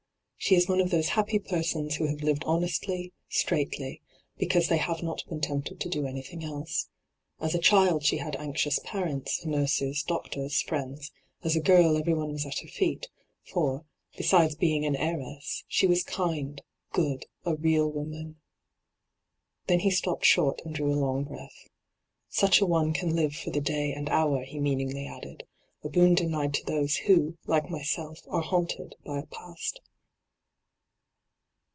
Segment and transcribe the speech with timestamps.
[0.43, 4.01] She is one of those happy persons who have lived honestly, straightly,
[4.39, 6.89] because they have not been tempted to do anything else.
[7.39, 11.11] As a child she luui anxious parents, nurses, doctors, friends;
[11.43, 13.07] as a girl everyone was at her feet,
[13.53, 13.85] for,
[14.17, 18.37] besides being an heiress, she was kind, good, a real woman.'
[19.67, 21.67] Then he stopped short and drew a long breath,'
[22.29, 25.43] Such a one can live for the day and hour,* he meaningly added,'
[25.83, 29.79] a boon denied to those who, like myself, are haunted by a past.'